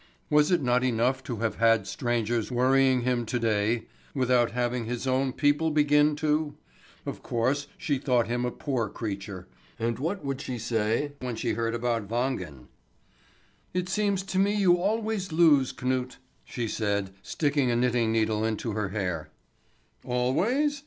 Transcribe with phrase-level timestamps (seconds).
[0.31, 3.83] Was it not enough to have had strangers worrying him to day,
[4.15, 6.57] without having his own people begin too?
[7.05, 11.51] Of course she thought him a poor creature; and what would she say when she
[11.53, 12.65] heard about Wangen?
[13.75, 18.71] "It seems to me you always lose, Knut," she said, sticking a knitting needle into
[18.71, 19.29] her hair.
[20.03, 20.79] "Always?